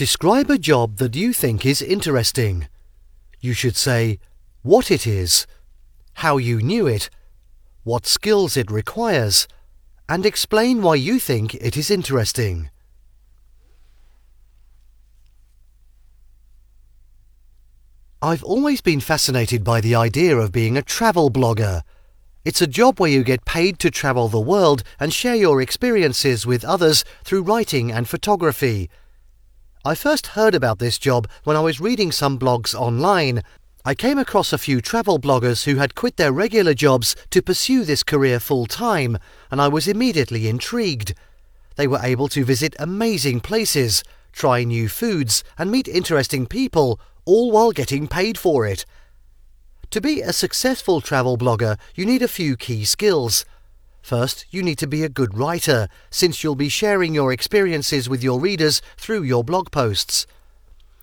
[0.00, 2.68] Describe a job that you think is interesting.
[3.38, 4.18] You should say
[4.62, 5.46] what it is,
[6.24, 7.10] how you knew it,
[7.84, 9.46] what skills it requires,
[10.08, 12.70] and explain why you think it is interesting.
[18.22, 21.82] I've always been fascinated by the idea of being a travel blogger.
[22.42, 26.46] It's a job where you get paid to travel the world and share your experiences
[26.46, 28.88] with others through writing and photography.
[29.82, 33.42] I first heard about this job when I was reading some blogs online.
[33.82, 37.86] I came across a few travel bloggers who had quit their regular jobs to pursue
[37.86, 39.16] this career full time,
[39.50, 41.14] and I was immediately intrigued.
[41.76, 47.50] They were able to visit amazing places, try new foods, and meet interesting people, all
[47.50, 48.84] while getting paid for it.
[49.92, 53.46] To be a successful travel blogger, you need a few key skills.
[54.02, 58.22] First, you need to be a good writer, since you'll be sharing your experiences with
[58.22, 60.26] your readers through your blog posts.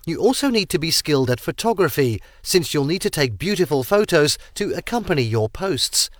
[0.06, 4.38] You also need to be skilled at photography, since you'll need to take beautiful photos
[4.54, 6.10] to accompany your posts.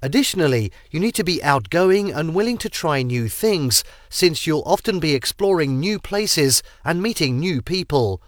[0.00, 4.98] Additionally, you need to be outgoing and willing to try new things, since you'll often
[4.98, 8.20] be exploring new places and meeting new people.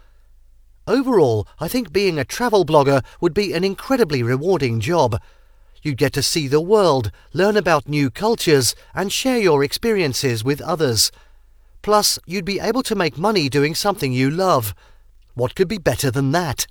[0.86, 5.20] Overall, I think being a travel blogger would be an incredibly rewarding job.
[5.84, 10.62] You'd get to see the world, learn about new cultures, and share your experiences with
[10.62, 11.12] others.
[11.82, 14.74] Plus, you'd be able to make money doing something you love.
[15.34, 16.66] What could be better than that?